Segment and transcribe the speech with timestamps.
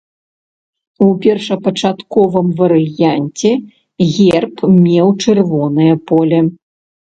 [1.07, 3.49] У першапачатковым варыянце
[4.17, 6.39] герб меў чырвонае поле.